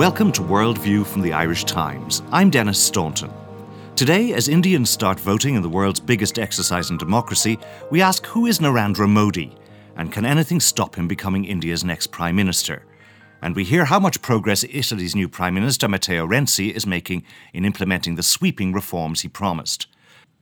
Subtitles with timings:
[0.00, 2.22] Welcome to Worldview from the Irish Times.
[2.32, 3.30] I'm Denis Staunton.
[3.96, 7.58] Today, as Indians start voting in the world's biggest exercise in democracy,
[7.90, 9.54] we ask who is Narendra Modi
[9.96, 12.86] and can anything stop him becoming India's next Prime Minister?
[13.42, 17.22] And we hear how much progress Italy's new Prime Minister, Matteo Renzi, is making
[17.52, 19.86] in implementing the sweeping reforms he promised.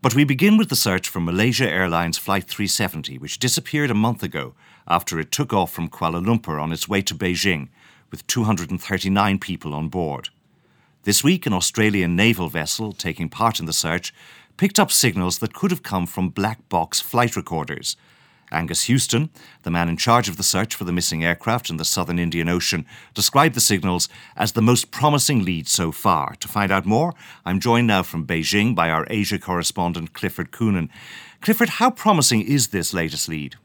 [0.01, 4.23] But we begin with the search for Malaysia Airlines Flight 370, which disappeared a month
[4.23, 4.55] ago
[4.87, 7.71] after it took off from Kuala Lumpur on its way to Beijing
[8.11, 10.31] with 239 people on board.
[11.05, 14.13] This week, an Australian naval vessel taking part in the search
[14.57, 17.97] picked up signals that could have come from black box flight recorders.
[18.51, 19.31] Angus Houston,
[19.63, 22.49] the man in charge of the search for the missing aircraft in the southern Indian
[22.49, 26.35] Ocean, described the signals as the most promising lead so far.
[26.41, 27.15] To find out more,
[27.45, 30.89] I'm joined now from Beijing by our Asia correspondent Clifford Coonan.
[31.41, 33.57] Clifford, how promising is this latest lead?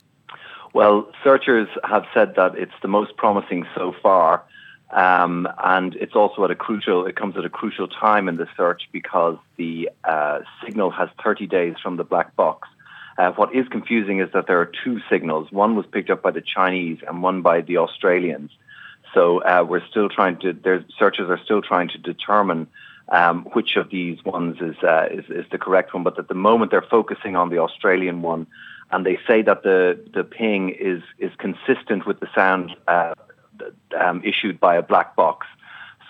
[0.74, 4.44] Well, searchers have said that it's the most promising so far.
[4.90, 8.48] Um, and it's also at a crucial, it comes at a crucial time in the
[8.56, 12.68] search because the uh, signal has 30 days from the black box.
[13.18, 15.52] Uh, what is confusing is that there are two signals.
[15.52, 18.52] One was picked up by the Chinese and one by the Australians.
[19.14, 22.68] So uh, we're still trying to, their searchers are still trying to determine
[23.10, 26.04] um, which of these ones is, uh, is, is the correct one.
[26.04, 28.48] But at the moment, they're focusing on the Australian one
[28.94, 33.14] and they say that the the ping is is consistent with the sound uh,
[34.00, 35.48] um, issued by a black box.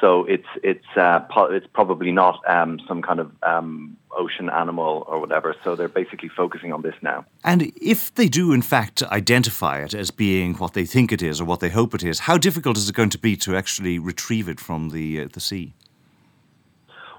[0.01, 5.05] So it's it's uh, po- it's probably not um, some kind of um, ocean animal
[5.07, 5.55] or whatever.
[5.63, 7.25] So they're basically focusing on this now.
[7.45, 11.39] And if they do in fact identify it as being what they think it is
[11.39, 13.97] or what they hope it is, how difficult is it going to be to actually
[13.97, 15.73] retrieve it from the uh, the sea?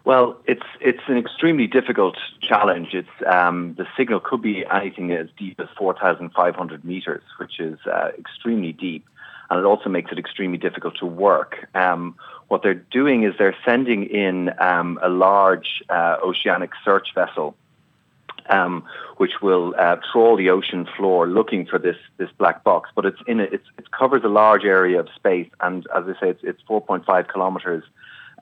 [0.04, 2.92] Well, it's it's an extremely difficult challenge.
[2.92, 7.22] It's um, the signal could be anything as deep as four thousand five hundred meters,
[7.38, 9.06] which is uh, extremely deep,
[9.48, 11.66] and it also makes it extremely difficult to work.
[11.74, 12.16] Um,
[12.48, 17.56] what they're doing is they're sending in um, a large uh, oceanic search vessel,
[18.50, 18.84] um,
[19.16, 22.90] which will uh, trawl the ocean floor looking for this this black box.
[22.94, 26.12] But it's in a, it's, it covers a large area of space, and as I
[26.20, 27.84] say, it's, it's four point five kilometers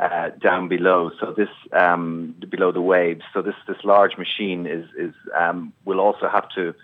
[0.02, 1.10] uh, down below.
[1.20, 3.22] So this um, below the waves.
[3.32, 6.74] So this this large machine is is um, will also have to.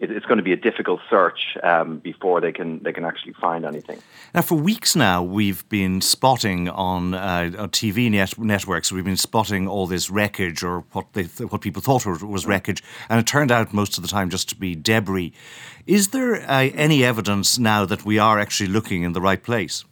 [0.00, 3.32] It, it's going to be a difficult search um, before they can they can actually
[3.32, 3.98] find anything.
[4.34, 8.92] Now, for weeks now, we've been spotting on, uh, TV net- networks.
[8.92, 12.82] We've been spotting all this wreckage, or what they th- what people thought was wreckage,
[13.08, 15.32] and it turned out most of the time just to be debris.
[15.86, 19.84] Is there uh, any evidence now that we are actually looking in the right place?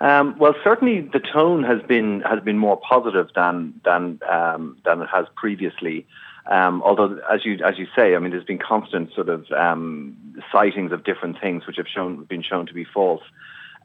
[0.00, 5.02] Um, well, certainly the tone has been has been more positive than than um, than
[5.02, 6.06] it has previously.
[6.46, 10.16] Um, although, as you as you say, I mean, there's been constant sort of um,
[10.50, 13.22] sightings of different things which have shown been shown to be false.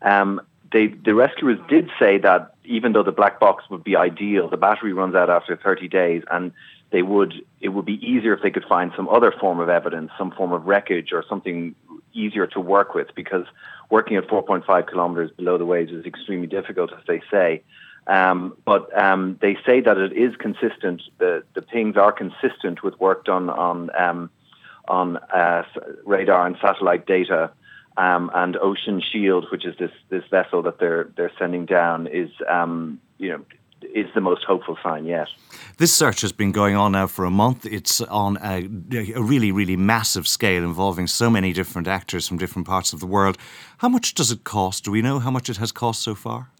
[0.01, 4.49] Um, they, the rescuers did say that even though the black box would be ideal,
[4.49, 6.51] the battery runs out after 30 days, and
[6.91, 10.11] they would it would be easier if they could find some other form of evidence,
[10.17, 11.75] some form of wreckage or something
[12.13, 13.45] easier to work with because
[13.89, 17.63] working at 4.5 kilometers below the waves is extremely difficult, as they say.
[18.07, 21.01] Um, but um, they say that it is consistent.
[21.17, 24.29] The the pings are consistent with work done on um,
[24.87, 25.63] on uh,
[26.05, 27.51] radar and satellite data.
[27.97, 32.29] Um, and Ocean Shield, which is this this vessel that they're they're sending down, is
[32.47, 33.45] um, you know
[33.95, 35.27] is the most hopeful sign yet.
[35.77, 37.65] This search has been going on now for a month.
[37.65, 42.67] It's on a, a, really, really massive scale involving so many different actors from different
[42.67, 43.37] parts of the world.
[43.77, 44.83] How much does it cost?
[44.83, 46.51] Do we know how much it has cost so far?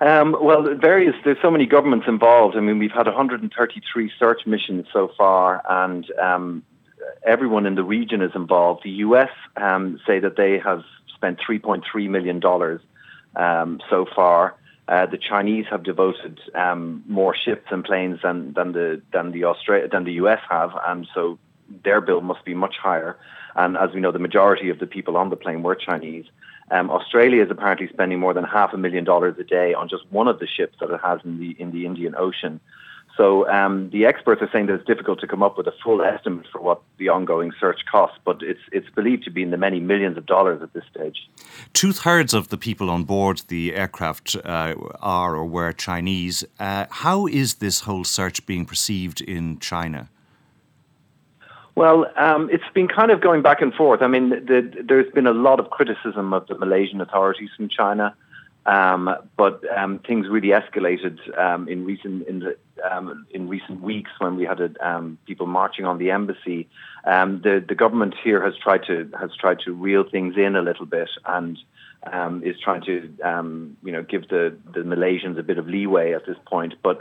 [0.00, 1.14] Um, well, various.
[1.22, 2.56] There's so many governments involved.
[2.56, 6.62] I mean, we've had 133 search missions so far, and um,
[7.26, 8.80] everyone in the region is involved.
[8.82, 9.28] The U.S.
[9.58, 10.82] Um, say that they have
[11.14, 12.80] spent 3.3 million dollars
[13.36, 14.54] um, so far.
[14.90, 19.44] Uh, the Chinese have devoted um, more ships and planes than, than the than the
[19.44, 21.38] Australia than the US have, and so
[21.84, 23.16] their bill must be much higher.
[23.54, 26.24] And as we know, the majority of the people on the plane were Chinese.
[26.72, 30.04] Um, Australia is apparently spending more than half a million dollars a day on just
[30.10, 32.58] one of the ships that it has in the in the Indian Ocean.
[33.20, 36.00] So um, the experts are saying that it's difficult to come up with a full
[36.00, 39.58] estimate for what the ongoing search costs, but it's it's believed to be in the
[39.58, 41.28] many millions of dollars at this stage.
[41.74, 46.46] Two thirds of the people on board the aircraft uh, are or were Chinese.
[46.58, 50.08] Uh, how is this whole search being perceived in China?
[51.74, 54.00] Well, um, it's been kind of going back and forth.
[54.00, 58.14] I mean, the, there's been a lot of criticism of the Malaysian authorities from China.
[58.66, 62.56] Um, but um, things really escalated um, in recent in, the,
[62.90, 66.68] um, in recent weeks when we had um, people marching on the embassy.
[67.04, 70.62] Um, the the government here has tried to has tried to reel things in a
[70.62, 71.58] little bit, and
[72.12, 76.12] um, is trying to um, you know give the the Malaysians a bit of leeway
[76.12, 77.00] at this point, but.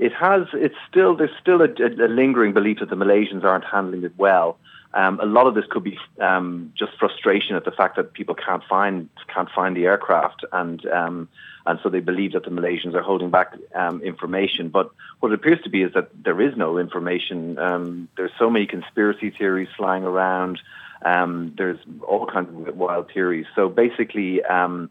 [0.00, 0.42] It has.
[0.52, 4.56] It's still there's still a, a, lingering belief that the Malaysians aren't handling it well.
[4.94, 8.34] Um, a lot of this could be um, just frustration at the fact that people
[8.34, 11.28] can't find can't find the aircraft, and um,
[11.66, 14.70] and so they believe that the Malaysians are holding back um, information.
[14.70, 14.90] But
[15.20, 17.58] what it appears to be is that there is no information.
[17.58, 20.60] Um, there's so many conspiracy theories flying around.
[21.02, 23.46] Um, there's all kinds of wild theories.
[23.54, 24.90] So basically, um,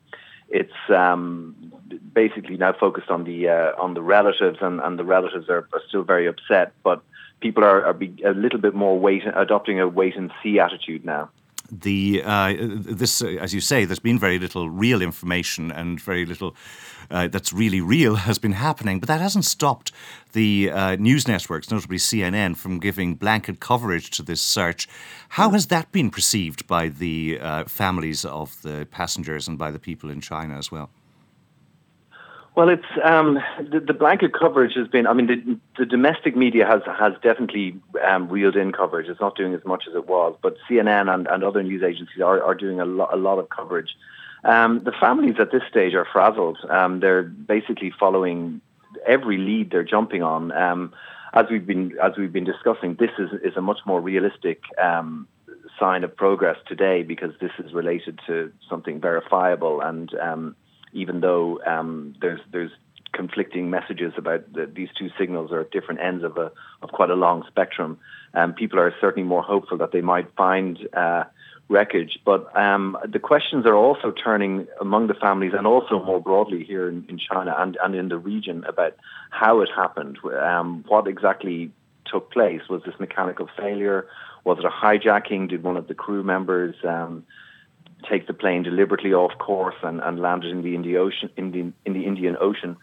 [0.50, 1.74] it's um,
[2.14, 5.82] basically now focused on the uh, on the relatives, and, and the relatives are, are
[5.88, 6.74] still very upset.
[6.84, 7.02] But
[7.40, 11.30] people are, are a little bit more wait, adopting a wait and see attitude now
[11.72, 16.26] the uh, this, uh, as you say, there's been very little real information and very
[16.26, 16.56] little
[17.10, 19.92] uh, that's really real has been happening, but that hasn't stopped
[20.34, 24.88] the uh, news networks, notably CNN, from giving blanket coverage to this search.
[25.30, 29.80] How has that been perceived by the uh, families of the passengers and by the
[29.80, 30.90] people in China as well?
[32.58, 33.38] Well, it's um,
[33.72, 35.06] the, the, blanket coverage has been.
[35.06, 39.08] I mean, the, the domestic media has has definitely um, reeled in coverage.
[39.10, 42.20] It's not doing as much as it was, but CNN and, and other news agencies
[42.20, 43.96] are, are doing a, lo- a lot of coverage.
[44.44, 46.58] Um, the families at this stage are frazzled.
[46.68, 48.60] Um, they're basically following
[49.06, 50.52] every lead they're jumping on.
[50.52, 50.96] Um,
[51.34, 55.28] as we've been as we've been discussing, this is is a much more realistic um,
[55.80, 60.12] sign of progress today because this is related to something verifiable and
[60.98, 62.72] even though um, there's there's
[63.14, 66.52] conflicting messages about the, these two signals are at different ends of a
[66.82, 67.98] of quite a long spectrum.
[68.34, 71.24] Um, people are certainly more hopeful that they might find uh,
[71.70, 76.64] wreckage, but um, the questions are also turning among the families and also more broadly
[76.64, 78.96] here in, in China and, and in the region about
[79.32, 81.72] how it happened, um, what exactly
[82.06, 82.62] took place.
[82.70, 84.08] Was this mechanical failure?
[84.46, 85.50] Was it a hijacking?
[85.50, 87.26] Did one of the crew members um,
[88.10, 91.30] take the plane deliberately off course and, and landed in the Indian Ocean.
[91.38, 92.78] In the, in the Indian Ocean.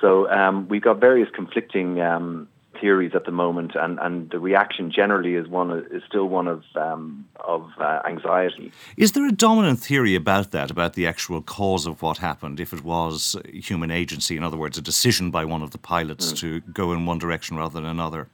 [0.00, 2.48] So um, we've got various conflicting um,
[2.80, 6.64] theories at the moment, and, and the reaction generally is one is still one of
[6.74, 8.72] um, of uh, anxiety.
[8.96, 12.60] Is there a dominant theory about that, about the actual cause of what happened?
[12.60, 16.32] If it was human agency, in other words, a decision by one of the pilots
[16.32, 16.38] mm.
[16.38, 18.28] to go in one direction rather than another.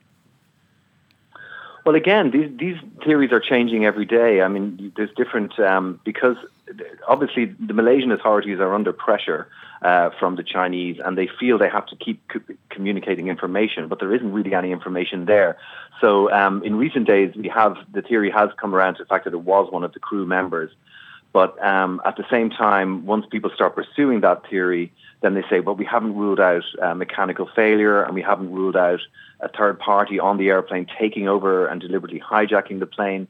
[1.87, 4.43] Well, again, these these theories are changing every day.
[4.43, 6.37] I mean, there's different um, because
[7.06, 9.47] obviously the Malaysian authorities are under pressure
[9.83, 12.41] uh, from the Chinese, and they feel they have to keep co-
[12.71, 15.59] communicating information, but there isn't really any information there.
[16.00, 19.25] So, um, in recent days, we have the theory has come around to the fact
[19.25, 20.73] that it was one of the crew members.
[21.37, 24.91] But um, at the same time, once people start pursuing that theory,
[25.21, 28.75] then they say, well, we haven't ruled out uh, mechanical failure and we haven't ruled
[28.75, 29.00] out
[29.41, 33.29] a third party on the airplane taking over and deliberately hijacking the plane.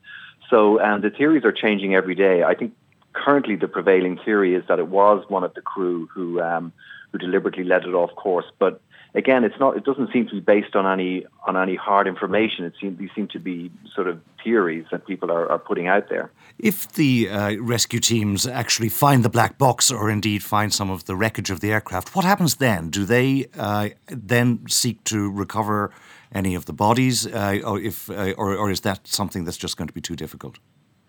[0.48, 2.44] So um, the theories are changing every day.
[2.44, 2.76] I think
[3.12, 6.72] currently the prevailing theory is that it was one of the crew who um,
[7.10, 8.46] who deliberately led it off course.
[8.60, 8.80] But
[9.14, 9.76] again, it's not.
[9.76, 12.64] It doesn't seem to be based on any on any hard information.
[12.64, 16.08] It seems these seem to be sort of theories that people are, are putting out
[16.08, 16.30] there.
[16.58, 21.04] If the uh, rescue teams actually find the black box, or indeed find some of
[21.04, 22.90] the wreckage of the aircraft, what happens then?
[22.90, 25.90] Do they uh, then seek to recover
[26.32, 29.76] any of the bodies, uh, or if, uh, or, or is that something that's just
[29.76, 30.58] going to be too difficult?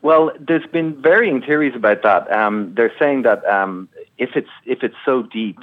[0.01, 2.31] Well, there's been varying theories about that.
[2.31, 5.59] Um, they're saying that um, if it's if it's so deep,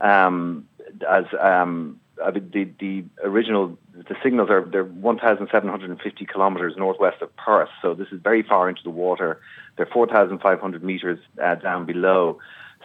[0.00, 0.66] um,
[1.08, 7.94] as um, the the original the signals are they're 1,750 kilometers northwest of Perth, so
[7.94, 9.40] this is very far into the water.
[9.76, 12.38] They're 4,500 meters uh, down below.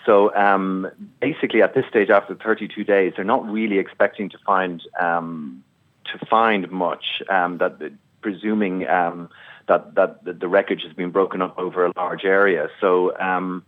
[0.06, 4.82] So um, basically, at this stage, after 32 days, they're not really expecting to find
[5.00, 5.64] um,
[6.06, 7.22] to find much.
[7.30, 7.80] Um, that
[8.22, 9.30] presuming um,
[9.68, 13.64] that that the wreckage has been broken up over a large area, so um,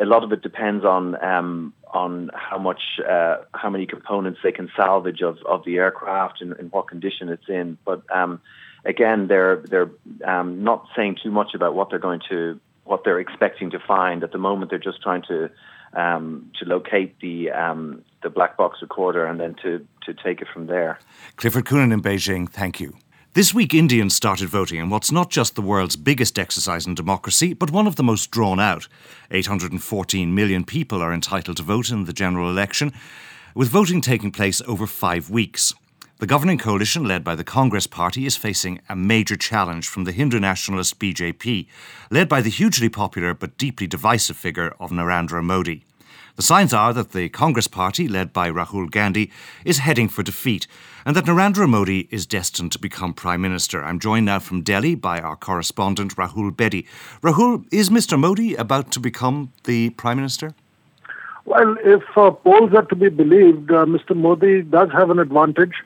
[0.00, 4.52] a lot of it depends on um, on how much uh, how many components they
[4.52, 7.78] can salvage of, of the aircraft and, and what condition it's in.
[7.84, 8.40] But um,
[8.84, 9.90] again, they're they're
[10.24, 14.22] um, not saying too much about what they're going to what they're expecting to find
[14.22, 14.70] at the moment.
[14.70, 15.50] They're just trying to
[15.94, 20.48] um, to locate the um, the black box recorder and then to to take it
[20.52, 20.98] from there.
[21.36, 22.96] Clifford Coonan in Beijing, thank you.
[23.36, 27.52] This week, Indians started voting in what's not just the world's biggest exercise in democracy,
[27.52, 28.88] but one of the most drawn out.
[29.30, 32.94] 814 million people are entitled to vote in the general election,
[33.54, 35.74] with voting taking place over five weeks.
[36.18, 40.12] The governing coalition, led by the Congress Party, is facing a major challenge from the
[40.12, 41.66] Hindu nationalist BJP,
[42.10, 45.84] led by the hugely popular but deeply divisive figure of Narendra Modi.
[46.36, 49.30] The signs are that the Congress party, led by Rahul Gandhi,
[49.64, 50.66] is heading for defeat,
[51.06, 53.82] and that Narendra Modi is destined to become Prime Minister.
[53.82, 56.86] I'm joined now from Delhi by our correspondent, Rahul Bedi.
[57.22, 58.18] Rahul, is Mr.
[58.18, 60.52] Modi about to become the Prime Minister?
[61.46, 64.14] Well, if uh, polls are to be believed, uh, Mr.
[64.14, 65.76] Modi does have an advantage,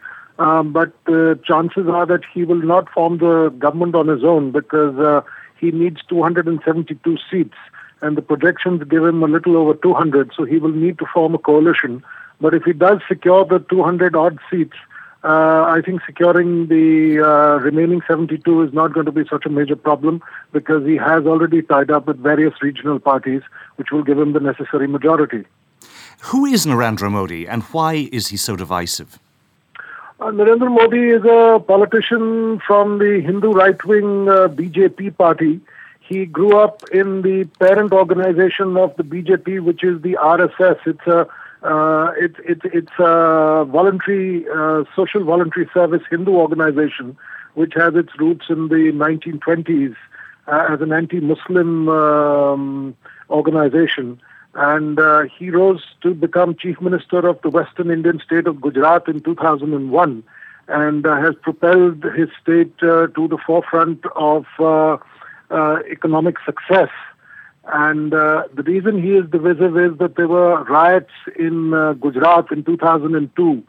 [0.40, 4.50] um, but uh, chances are that he will not form the government on his own
[4.50, 5.20] because uh,
[5.60, 7.54] he needs 272 seats
[8.02, 11.34] and the projections give him a little over 200, so he will need to form
[11.34, 12.02] a coalition.
[12.40, 14.76] But if he does secure the 200 odd seats,
[15.22, 19.50] uh, I think securing the uh, remaining 72 is not going to be such a
[19.50, 23.42] major problem because he has already tied up with various regional parties,
[23.76, 25.44] which will give him the necessary majority.
[26.20, 29.18] Who is Narendra Modi and why is he so divisive?
[30.20, 35.60] Uh, Narendra Modi is a politician from the Hindu right wing uh, BJP party
[36.10, 40.78] he grew up in the parent organization of the BJP, which is the RSS.
[40.84, 41.20] It's a
[41.62, 47.16] uh, it's it's it's a voluntary uh, social voluntary service Hindu organization,
[47.54, 49.94] which has its roots in the 1920s
[50.48, 52.96] uh, as an anti-Muslim um,
[53.28, 54.20] organization.
[54.54, 59.06] And uh, he rose to become chief minister of the Western Indian state of Gujarat
[59.06, 60.24] in 2001,
[60.66, 64.44] and uh, has propelled his state uh, to the forefront of
[65.50, 66.90] economic success.
[67.72, 72.50] And uh, the reason he is divisive is that there were riots in uh, Gujarat
[72.50, 73.62] in 2002,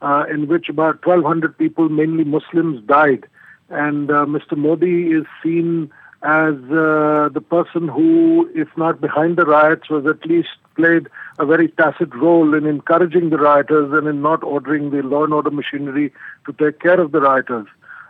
[0.00, 3.26] uh, in which about 1,200 people, mainly Muslims, died.
[3.70, 4.56] And uh, Mr.
[4.56, 5.90] Modi is seen
[6.22, 11.46] as uh, the person who, if not behind the riots, was at least played a
[11.46, 15.50] very tacit role in encouraging the rioters and in not ordering the law and order
[15.50, 16.12] machinery
[16.46, 17.66] to take care of the rioters.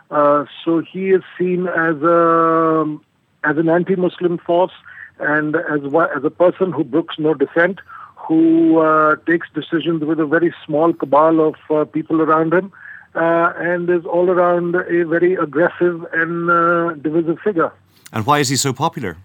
[0.09, 2.97] so he is seen as a
[3.43, 4.71] as an anti-Muslim force
[5.19, 5.81] and as,
[6.15, 7.79] as a person who brooks no dissent,
[8.15, 12.71] who uh, takes decisions with a very small cabal of uh, people around him,
[13.15, 17.71] uh, and is all around a very aggressive and uh, divisive figure.
[18.13, 19.17] And why is he so popular?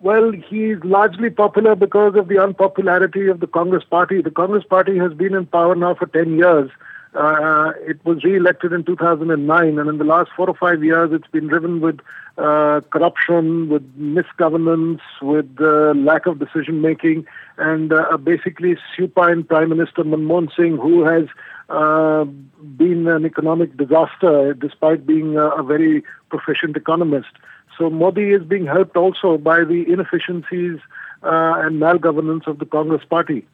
[0.00, 4.20] Well, he's largely popular because of the unpopularity of the Congress Party.
[4.20, 6.70] The Congress Party has been in power now for 10 years
[7.14, 11.26] uh, it was re-elected in 2009, and in the last four or five years, it's
[11.28, 12.00] been driven with
[12.38, 17.26] uh, corruption, with misgovernance, with uh, lack of decision making,
[17.58, 21.24] and uh, basically supine Prime Minister Manmohan Singh, who has
[21.68, 27.30] uh, been an economic disaster despite being a, very proficient economist.
[27.78, 30.78] So Modi is being helped also by the inefficiencies
[31.22, 33.46] uh, and malgovernance of the Congress Party.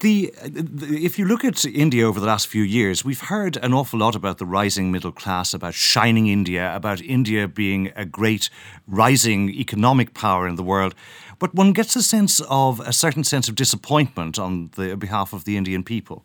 [0.00, 3.72] The, the, if you look at India over the last few years, we've heard an
[3.72, 8.50] awful lot about the rising middle class, about shining India, about India being a great
[8.86, 10.94] rising economic power in the world.
[11.38, 15.44] But one gets a sense of a certain sense of disappointment on the behalf of
[15.44, 16.22] the Indian people.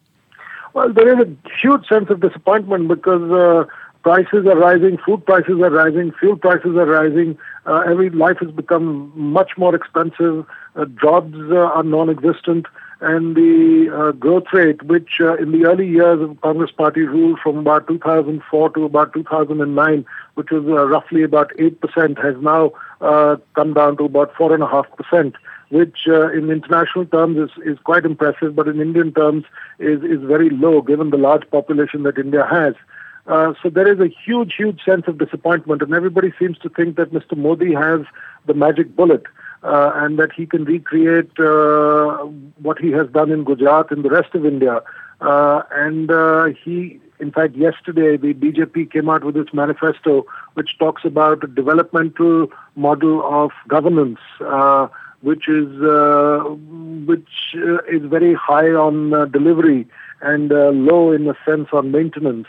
[0.73, 3.63] Well, there is a huge sense of disappointment because uh,
[4.03, 7.37] prices are rising, food prices are rising, fuel prices are rising.
[7.65, 10.45] Uh, every life has become much more expensive.
[10.75, 12.65] Uh, jobs uh, are non-existent
[13.01, 17.35] and the uh, growth rate, which uh, in the early years of Congress Party rule
[17.41, 22.71] from about 2004 to about 2009, which was uh, roughly about 8%, has now
[23.01, 25.33] uh, come down to about 4.5%,
[25.69, 29.43] which uh, in international terms is, is quite impressive, but in Indian terms
[29.79, 32.75] is, is very low given the large population that India has.
[33.27, 36.95] Uh, so there is a huge, huge sense of disappointment, and everybody seems to think
[36.95, 37.35] that Mr.
[37.35, 38.01] Modi has
[38.45, 39.23] the magic bullet
[39.65, 42.23] uh, and that he can recreate uh,
[42.61, 44.81] what he has done in Gujarat and the rest of India.
[45.21, 50.77] Uh, and uh, he, in fact, yesterday the BJP came out with its manifesto, which
[50.77, 54.87] talks about a developmental model of governance, uh,
[55.21, 56.43] which is uh,
[57.07, 59.87] which is very high on delivery
[60.21, 62.47] and low in a sense on maintenance.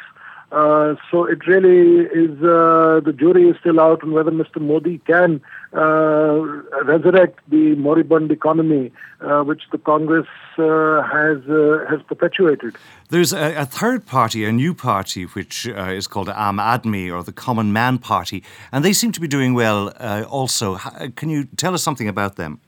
[0.53, 4.61] Uh, so it really is uh, the jury is still out on whether Mr.
[4.61, 5.41] Modi can
[5.75, 6.37] uh,
[6.85, 11.38] resurrect the moribund economy uh, which the Congress uh, has
[11.91, 12.76] has perpetuated.
[13.09, 17.33] There's a, a, third party, a new party, which is called Aam Aadmi or the
[17.33, 19.88] Common Man Party, and they seem to be doing well
[20.29, 20.76] also.
[21.17, 22.61] Can you tell us something about them?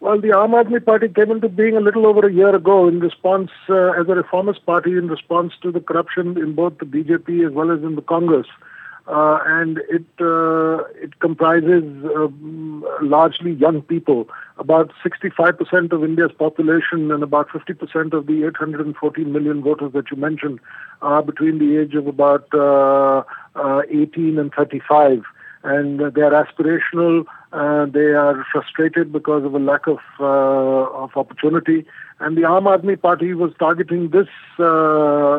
[0.00, 3.50] Well, the Aam Party came into being a little over a year ago in response,
[3.68, 7.52] uh, as a reformist party, in response to the corruption in both the BJP as
[7.52, 8.46] well as in the Congress.
[9.06, 11.84] Uh, and it uh, it comprises
[12.16, 12.28] uh,
[13.02, 14.26] largely young people.
[14.56, 20.16] About 65% of India's population and about 50% of the 814 million voters that you
[20.16, 20.60] mentioned
[21.02, 23.22] are between the age of about uh,
[23.54, 25.24] uh, 18 and 35
[25.62, 31.84] and they're aspirational, Uh, they are frustrated because of a lack of uh, of opportunity,
[32.20, 35.38] and the Aam Aadmi Party was targeting this uh,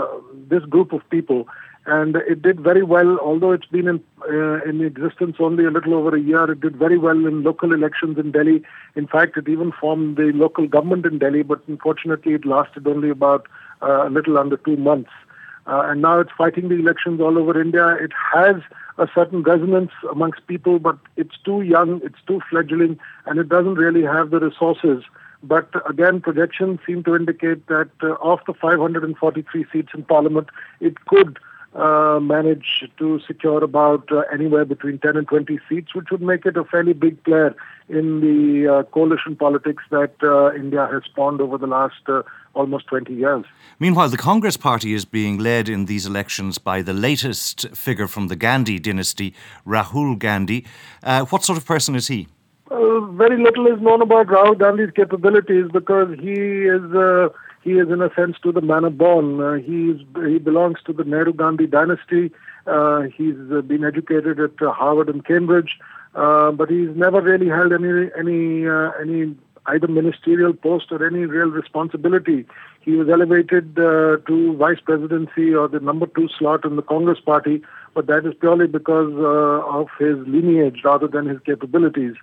[0.49, 1.47] this group of people,
[1.85, 3.17] and it did very well.
[3.29, 6.75] Although it's been in uh, in existence only a little over a year, it did
[6.75, 8.61] very well in local elections in Delhi.
[8.95, 13.09] In fact, it even formed the local government in Delhi, but unfortunately, it lasted only
[13.09, 13.47] about
[13.81, 15.11] uh, a little under two months.
[15.65, 17.95] Uh, and now it's fighting the elections all over India.
[18.05, 18.57] It has
[19.01, 23.75] a certain resonance amongst people, but it's too young, it's too fledgling, and it doesn't
[23.75, 25.03] really have the resources.
[25.43, 31.03] But again, projections seem to indicate that uh, of the 543 seats in Parliament, it
[31.05, 31.39] could
[31.73, 36.45] uh, manage to secure about uh, anywhere between 10 and 20 seats, which would make
[36.45, 37.55] it a fairly big player
[37.87, 42.23] in the uh, coalition politics that uh, India has spawned over the last uh,
[42.55, 43.45] almost 20 years.
[43.79, 48.27] Meanwhile, the Congress party is being led in these elections by the latest figure from
[48.27, 49.33] the Gandhi dynasty,
[49.65, 50.65] Rahul Gandhi.
[51.01, 52.27] Uh, what sort of person is he?
[53.13, 56.81] very little is known about Rahul Gandhi's capabilities because he is
[57.61, 59.39] he is in a sense to the manner born.
[59.39, 62.31] Uh, he he belongs to the Nehru Gandhi dynasty.
[62.65, 65.79] Uh, he's uh, been educated at uh, Harvard and Cambridge,
[66.15, 69.35] uh, but he's never really held any any uh, any
[69.67, 72.45] either ministerial post or any real responsibility.
[72.81, 77.61] He was elevated to vice presidency or the number two slot in the Congress party,
[77.93, 79.13] but that is purely because
[79.71, 82.15] of his lineage rather than his capabilities.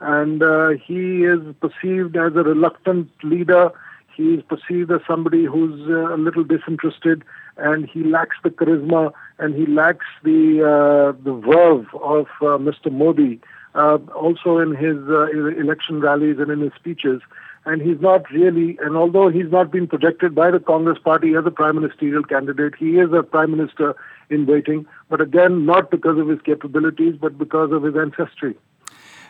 [0.00, 0.42] And
[0.82, 3.72] he is perceived as a reluctant leader
[4.14, 7.24] he is perceived as somebody who's uh, a little disinterested,
[7.56, 12.90] and he lacks the charisma and he lacks the uh, the verve of uh, Mr.
[12.90, 13.40] Modi.
[13.74, 15.28] Uh, also in his uh,
[15.58, 17.22] election rallies and in his speeches,
[17.64, 18.76] and he's not really.
[18.82, 22.74] And although he's not been projected by the Congress Party as a prime ministerial candidate,
[22.78, 23.96] he is a prime minister
[24.28, 24.84] in waiting.
[25.08, 28.56] But again, not because of his capabilities, but because of his ancestry.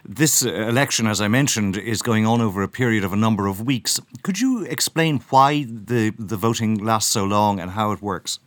[0.05, 3.61] This election, as I mentioned, is going on over a period of a number of
[3.61, 4.01] weeks.
[4.23, 8.41] Could you explain why the, the voting lasts so long and how it works?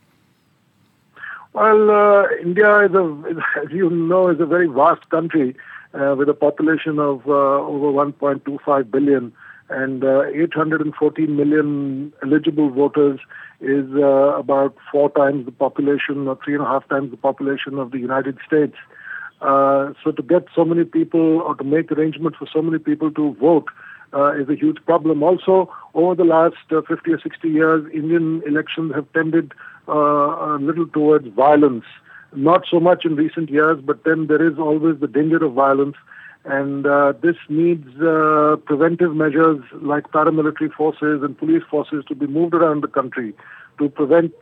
[1.54, 5.56] Well, uh, India, is a, as you know, is a very vast country
[5.94, 9.32] uh, with a population of uh, over 1.25 billion
[9.68, 13.18] and uh, 814 million eligible voters
[13.60, 17.78] is uh, about four times the population or three and a half times the population
[17.78, 18.76] of the United States.
[19.40, 23.10] Uh, so to get so many people or to make arrangements for so many people
[23.10, 23.66] to vote
[24.12, 25.22] uh, is a huge problem.
[25.22, 29.52] Also, over the last uh, 50 or 60 years, Indian elections have tended
[29.88, 31.84] uh, a little towards violence.
[32.34, 35.96] Not so much in recent years, but then there is always the danger of violence.
[36.44, 37.88] And uh, this needs
[38.66, 43.34] preventive measures like paramilitary forces and police forces to be moved around the country
[43.78, 44.32] to prevent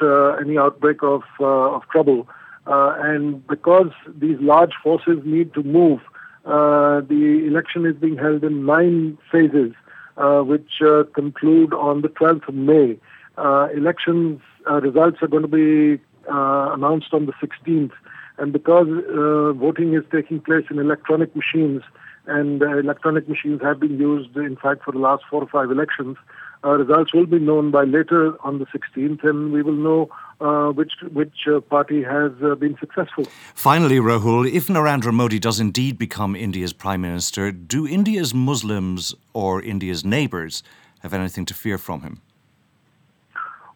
[0.40, 2.28] any outbreak of, of trouble.
[2.66, 6.00] Uh, and because these large forces need to move,
[6.46, 9.72] uh, the election is being held in nine phases,
[10.16, 12.98] uh, which uh, conclude on the 12th of May.
[13.37, 17.90] Uh, elections uh, results are going to be uh announced on the 16th.
[18.38, 21.83] And because uh voting is taking place in electronic machines,
[22.27, 26.16] and electronic machines have been used, in fact, for the last four or five elections,
[26.70, 30.09] results will be known by later on the 16th, and we will know
[30.40, 33.24] uh, which which uh, party has uh, been successful.
[33.55, 39.62] Finally, Rahul, if Narendra Modi does indeed become India's prime minister, do India's Muslims or
[39.62, 40.62] India's neighbours
[41.00, 42.20] have anything to fear from him?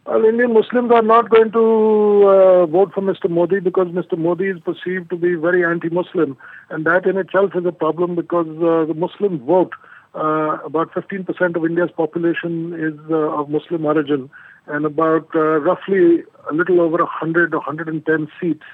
[0.08, 3.28] Well, Indian Muslims are not going to uh, vote for Mr.
[3.28, 4.16] Modi because Mr.
[4.16, 6.34] Modi is perceived to be very anti-Muslim,
[6.70, 9.74] and that in itself is a problem because uh, the Muslim vote.
[10.18, 14.28] Uh, about 15% of India's population is of Muslim origin,
[14.66, 18.64] and about uh, roughly a little over 100 or 110 seats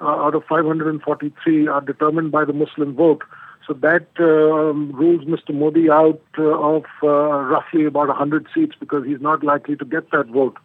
[0.00, 3.22] uh, out of 543 are determined by the Muslim vote.
[3.66, 5.54] So that um, rules Mr.
[5.54, 10.10] Modi out uh, of uh, roughly about 100 seats because he's not likely to get
[10.10, 10.56] that vote.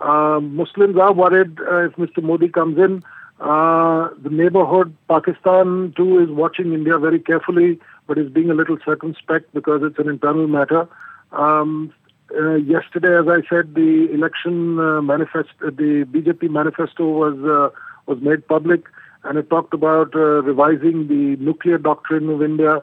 [0.00, 2.22] Um, Muslims are worried uh, if Mr.
[2.22, 3.02] Modi comes in.
[3.40, 8.76] Uh, the neighborhood, Pakistan too, is watching India very carefully, but is being a little
[8.84, 10.86] circumspect because it's an internal matter.
[11.32, 11.92] Um,
[12.38, 17.74] uh, yesterday, as I said, the election uh, manifest, uh, the BJP manifesto was uh,
[18.06, 18.84] was made public,
[19.24, 22.82] and it talked about uh, revising the nuclear doctrine of India,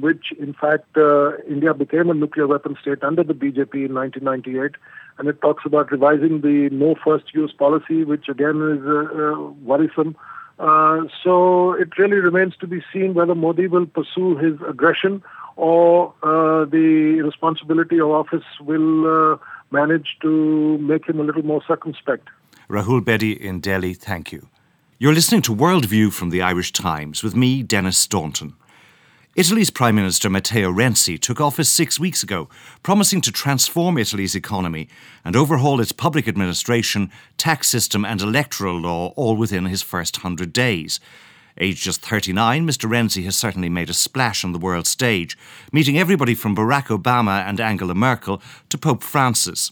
[0.00, 0.96] which in fact
[1.48, 4.72] India became a nuclear weapon state under the BJP in 1998,
[5.18, 8.82] and it talks about revising the no first use policy, which again is
[9.62, 10.16] worrisome.
[10.58, 15.22] so it really remains to be seen whether Modi will pursue his aggression
[15.56, 19.36] or uh, the responsibility of office will uh,
[19.70, 22.28] manage to make him a little more circumspect.
[22.68, 24.48] Rahul Bedi in Delhi, thank you.
[24.98, 28.54] You're listening to Worldview from the Irish Times with me, Denis Staunton.
[29.36, 32.48] Italy's Prime Minister Matteo Renzi took office six weeks ago,
[32.82, 34.88] promising to transform Italy's economy
[35.26, 40.54] and overhaul its public administration, tax system, and electoral law all within his first hundred
[40.54, 41.00] days.
[41.58, 42.88] Aged just 39, Mr.
[42.88, 45.36] Renzi has certainly made a splash on the world stage,
[45.70, 49.70] meeting everybody from Barack Obama and Angela Merkel to Pope Francis.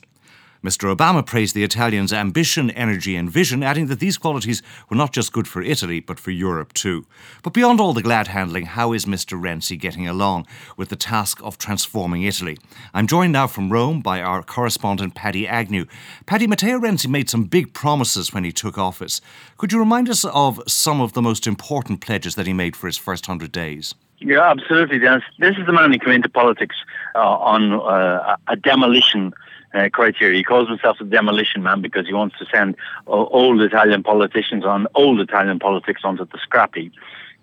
[0.65, 0.97] Mr.
[0.97, 5.31] Obama praised the Italians' ambition, energy, and vision, adding that these qualities were not just
[5.31, 7.05] good for Italy, but for Europe too.
[7.43, 9.39] But beyond all the glad handling, how is Mr.
[9.39, 10.47] Renzi getting along
[10.79, 12.57] with the task of transforming Italy?
[12.95, 15.85] I'm joined now from Rome by our correspondent, Paddy Agnew.
[16.25, 19.21] Paddy, Matteo Renzi made some big promises when he took office.
[19.59, 22.87] Could you remind us of some of the most important pledges that he made for
[22.87, 23.95] his first hundred days?
[24.21, 24.99] Yeah, absolutely.
[24.99, 26.77] This is the man who came into politics
[27.15, 29.35] uh, on uh, a demolition
[29.75, 30.37] uh, criteria.
[30.37, 34.65] He calls himself a demolition man because he wants to send uh, old Italian politicians
[34.65, 36.93] on old Italian politics onto the scrap heap.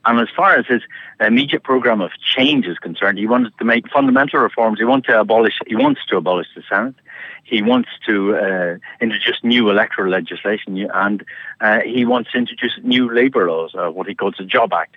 [0.05, 0.81] And as far as his
[1.19, 4.79] immediate program of change is concerned, he wanted to make fundamental reforms.
[4.79, 5.53] He wants to abolish.
[5.67, 6.95] He wants to abolish the Senate.
[7.43, 11.23] He wants to uh, introduce new electoral legislation, and
[11.59, 14.95] uh, he wants to introduce new labour laws, uh, what he calls the Job Act.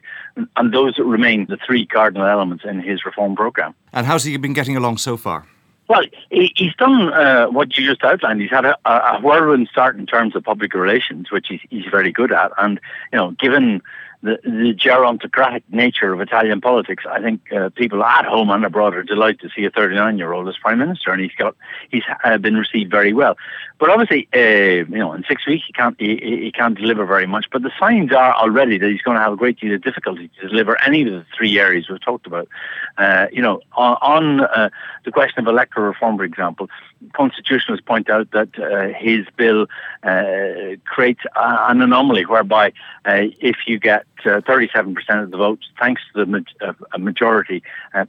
[0.57, 3.75] And those remain the three cardinal elements in his reform program.
[3.93, 5.47] And how's he been getting along so far?
[5.87, 8.41] Well, he's done uh, what you just outlined.
[8.41, 12.11] He's had a, a whirlwind start in terms of public relations, which he's, he's very
[12.11, 12.53] good at.
[12.57, 12.81] And,
[13.13, 13.83] you know, given
[14.25, 19.03] the, gerontocratic nature of Italian politics, I think uh, people at home and abroad are
[19.03, 21.55] delighted to see a 39 year old as prime minister, and he's got
[21.91, 23.37] he's uh, been received very well.
[23.79, 27.27] But obviously, uh, you know, in six weeks he can't he, he, can't deliver very
[27.27, 27.47] much.
[27.53, 30.31] But the signs are already that he's going to have a great deal of difficulty
[30.41, 32.49] to deliver any of the three areas we've talked about.
[32.97, 34.71] Uh, you know, on, on uh,
[35.05, 36.71] the question of electoral reform, for example,
[37.13, 39.67] constitutionalists point out that uh, his bill
[40.03, 42.73] uh, creates an anomaly whereby
[43.05, 47.63] uh, if you get 37% uh, of the votes, thanks to the ma- uh, majority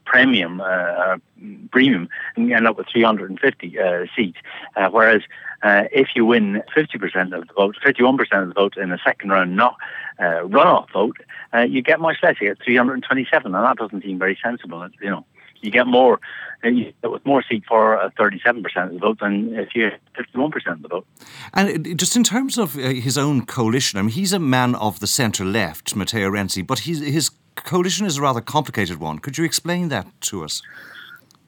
[0.06, 0.62] premium
[1.72, 3.78] premium, you end up with 350
[4.16, 4.38] seats,
[4.92, 5.22] whereas
[5.64, 9.56] if you win 50% of the vote, 51% of the vote in a second round
[9.56, 9.76] not
[10.20, 11.18] runoff vote,
[11.68, 12.36] you get much less.
[12.40, 14.88] You get 327, and that doesn't seem very sensible.
[15.02, 15.26] You know
[15.66, 16.20] you get more
[16.64, 20.82] get with more seat for uh, 37% of the vote than if you 51% of
[20.82, 21.08] the vote.
[21.54, 25.00] And just in terms of uh, his own coalition, I mean, he's a man of
[25.00, 29.20] the centre left, Matteo Renzi, but his coalition is a rather complicated one.
[29.20, 30.62] Could you explain that to us?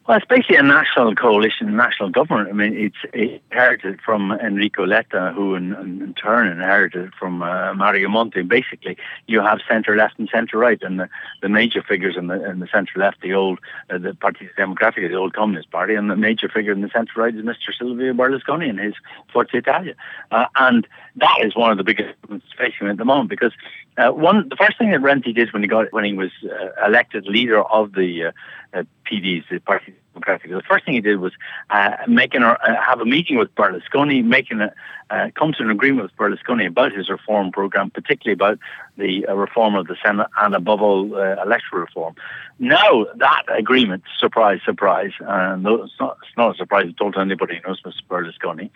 [0.08, 2.48] Well, it's basically a national coalition, a national government.
[2.48, 8.08] I mean, it's inherited from Enrico Letta, who in, in turn inherited from uh, Mario
[8.08, 8.42] Monti.
[8.42, 11.10] Basically, you have centre left and centre right, and the,
[11.42, 15.10] the major figures in the, in the centre left, the old uh, the Partito Democratico,
[15.10, 17.76] the old Communist Party, and the major figure in the centre right is Mr.
[17.78, 18.94] Silvio Berlusconi and his
[19.34, 19.94] Forza Italia,
[20.32, 22.16] uh, and that is one of the biggest
[22.58, 23.54] facing at the moment because
[23.98, 26.86] uh, one the first thing that Renzi did when he got when he was uh,
[26.86, 28.32] elected leader of the uh,
[28.74, 31.34] uh PDs, the Party Democratic, the first thing he did was
[31.70, 36.18] uh, making uh, have a meeting with Berlusconi, making a, come to an agreement with
[36.18, 38.60] Berlusconi about his reform program, particularly about
[38.98, 42.16] the reform of the Senate and above all electoral reform.
[42.60, 47.20] Now that agreement, surprise, surprise, and it's not, it's not a surprise at all to
[47.20, 48.02] anybody who knows Mr.
[48.10, 48.70] Berlusconi.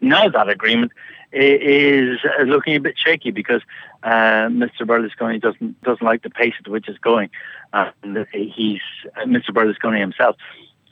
[0.00, 0.92] Now that agreement
[1.32, 3.62] is looking a bit shaky because
[4.02, 4.82] uh, Mr.
[4.82, 7.30] Berlusconi doesn't doesn't like the pace at which it's going,
[7.72, 8.80] and he's
[9.26, 9.50] Mr.
[9.50, 10.36] Berlusconi himself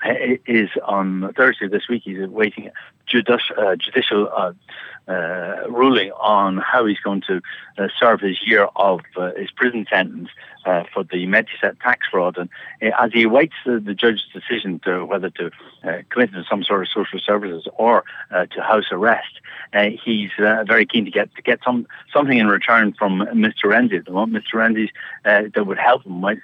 [0.05, 2.03] is on Thursday this week.
[2.05, 2.71] He's waiting
[3.07, 4.53] judici- uh, judicial uh,
[5.09, 7.41] uh, ruling on how he's going to
[7.79, 10.29] uh, serve his year of uh, his prison sentence
[10.67, 12.37] uh, for the Mediaset tax fraud.
[12.37, 12.51] And
[12.83, 15.51] as he awaits the, the judge's decision to whether to
[16.11, 19.41] commit to some sort of social services or to house arrest,
[20.05, 23.65] he's very keen to get to get some something in return from Mr.
[23.65, 24.03] Renzi.
[24.05, 24.55] Mr.
[24.55, 24.91] Renzi
[25.25, 26.39] that would help him might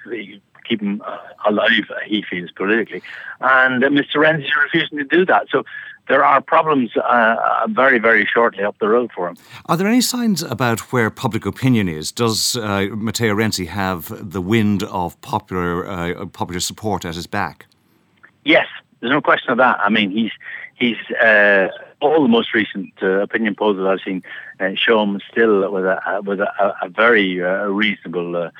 [0.67, 3.01] keep him uh, alive, he feels politically.
[3.41, 4.15] And uh, Mr.
[4.15, 5.47] Renzi is refusing to do that.
[5.49, 5.63] So
[6.07, 9.37] there are problems uh, uh, very, very shortly up the road for him.
[9.65, 12.11] Are there any signs about where public opinion is?
[12.11, 17.65] Does uh, Matteo Renzi have the wind of popular uh, popular support at his back?
[18.43, 18.67] Yes,
[18.99, 19.79] there's no question of that.
[19.79, 20.31] I mean, he's
[20.75, 21.69] he's uh,
[22.01, 24.21] all the most recent uh, opinion polls that I've seen
[24.75, 28.51] show him still with a with a, a very reasonable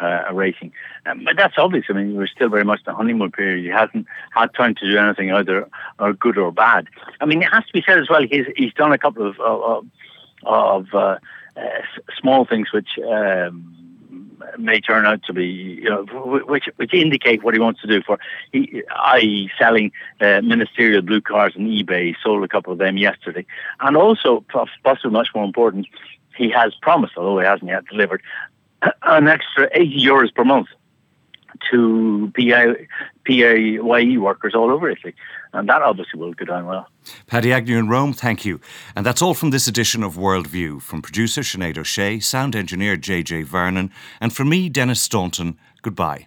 [0.00, 0.72] uh, a rating.
[1.06, 1.86] Um, but that's obvious.
[1.88, 3.64] I mean, we're still very much in the honeymoon period.
[3.64, 6.88] He hasn't had time to do anything either or good or bad.
[7.20, 8.22] I mean, it has to be said as well.
[8.22, 9.86] He's he's done a couple of of,
[10.44, 11.18] of uh,
[11.56, 11.60] uh,
[12.18, 12.98] small things which.
[12.98, 13.76] Um,
[14.58, 16.04] may turn out to be, you know,
[16.46, 18.02] which which indicate what he wants to do.
[18.02, 18.18] For,
[18.52, 22.08] he, i.e., selling uh, ministerial blue cars on eBay.
[22.08, 23.46] He sold a couple of them yesterday,
[23.80, 24.44] and also,
[24.82, 25.86] possibly much more important,
[26.36, 28.22] he has promised, although he hasn't yet delivered,
[29.02, 30.68] an extra 80 euros per month
[31.70, 32.86] to PI,
[33.24, 35.14] PAYE workers all over Italy.
[35.52, 36.86] And that obviously will go down well.
[37.26, 38.60] Paddy Agnew in Rome, thank you.
[38.94, 40.80] And that's all from this edition of Worldview.
[40.80, 43.90] From producer Sinead O'Shea, sound engineer JJ Vernon,
[44.20, 46.26] and from me, Denis Staunton, goodbye.